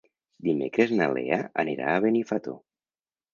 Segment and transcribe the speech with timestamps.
[0.45, 2.57] Dimecres na Lea anirà a Benifato.